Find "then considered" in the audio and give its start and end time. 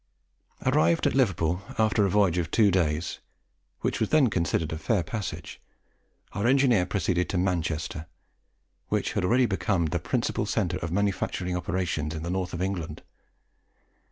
4.09-4.73